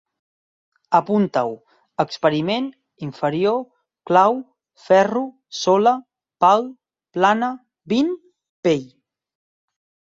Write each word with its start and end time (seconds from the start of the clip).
Apuntau: 0.99 1.53
experiment, 2.03 2.71
inferior, 3.09 3.61
clau, 4.13 4.35
ferro, 4.89 5.25
sola, 5.61 5.97
pal, 6.47 6.69
plana, 7.19 7.55
vint, 7.95 8.15
pell 8.67 8.87